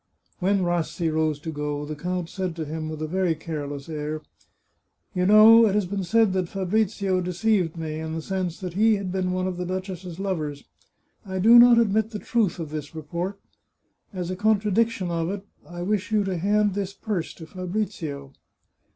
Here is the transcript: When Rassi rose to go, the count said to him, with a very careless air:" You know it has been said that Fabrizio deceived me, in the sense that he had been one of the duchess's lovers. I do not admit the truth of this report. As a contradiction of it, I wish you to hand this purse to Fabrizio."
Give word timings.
When 0.39 0.63
Rassi 0.63 1.11
rose 1.13 1.37
to 1.41 1.51
go, 1.51 1.85
the 1.85 1.95
count 1.95 2.27
said 2.27 2.55
to 2.55 2.65
him, 2.65 2.89
with 2.89 3.03
a 3.03 3.07
very 3.07 3.35
careless 3.35 3.87
air:" 3.87 4.23
You 5.13 5.27
know 5.27 5.67
it 5.67 5.75
has 5.75 5.85
been 5.85 6.03
said 6.03 6.33
that 6.33 6.49
Fabrizio 6.49 7.21
deceived 7.21 7.77
me, 7.77 7.99
in 7.99 8.15
the 8.15 8.21
sense 8.23 8.59
that 8.61 8.73
he 8.73 8.95
had 8.95 9.11
been 9.11 9.31
one 9.31 9.45
of 9.45 9.57
the 9.57 9.63
duchess's 9.67 10.17
lovers. 10.19 10.63
I 11.23 11.37
do 11.37 11.59
not 11.59 11.77
admit 11.77 12.09
the 12.09 12.17
truth 12.17 12.57
of 12.57 12.71
this 12.71 12.95
report. 12.95 13.39
As 14.11 14.31
a 14.31 14.35
contradiction 14.35 15.11
of 15.11 15.29
it, 15.29 15.45
I 15.69 15.83
wish 15.83 16.11
you 16.11 16.23
to 16.23 16.35
hand 16.35 16.73
this 16.73 16.95
purse 16.95 17.31
to 17.35 17.45
Fabrizio." 17.45 18.33